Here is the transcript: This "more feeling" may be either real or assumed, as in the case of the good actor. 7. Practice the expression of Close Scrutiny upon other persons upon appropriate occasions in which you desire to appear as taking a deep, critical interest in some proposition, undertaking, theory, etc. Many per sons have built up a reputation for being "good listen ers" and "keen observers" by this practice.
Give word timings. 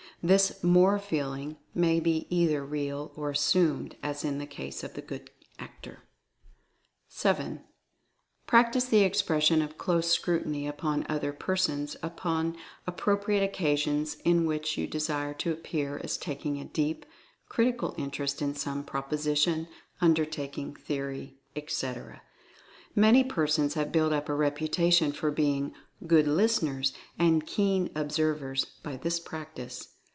This 0.23 0.63
"more 0.63 0.99
feeling" 0.99 1.57
may 1.73 1.99
be 1.99 2.27
either 2.29 2.63
real 2.63 3.11
or 3.15 3.31
assumed, 3.31 3.95
as 4.03 4.23
in 4.23 4.37
the 4.37 4.45
case 4.45 4.83
of 4.83 4.93
the 4.93 5.01
good 5.01 5.31
actor. 5.57 6.03
7. 7.07 7.63
Practice 8.45 8.85
the 8.85 8.99
expression 8.99 9.63
of 9.63 9.79
Close 9.79 10.11
Scrutiny 10.11 10.67
upon 10.67 11.07
other 11.09 11.33
persons 11.33 11.97
upon 12.03 12.55
appropriate 12.85 13.43
occasions 13.43 14.13
in 14.23 14.45
which 14.45 14.77
you 14.77 14.85
desire 14.85 15.33
to 15.33 15.51
appear 15.51 15.99
as 16.03 16.17
taking 16.17 16.59
a 16.59 16.65
deep, 16.65 17.03
critical 17.49 17.95
interest 17.97 18.43
in 18.43 18.53
some 18.53 18.83
proposition, 18.83 19.67
undertaking, 20.01 20.75
theory, 20.75 21.39
etc. 21.55 22.21
Many 22.93 23.23
per 23.23 23.47
sons 23.47 23.73
have 23.73 23.91
built 23.91 24.13
up 24.13 24.29
a 24.29 24.35
reputation 24.35 25.13
for 25.13 25.31
being 25.31 25.73
"good 26.05 26.27
listen 26.27 26.67
ers" 26.67 26.93
and 27.17 27.47
"keen 27.47 27.89
observers" 27.95 28.65
by 28.83 28.97
this 28.97 29.19
practice. 29.19 29.87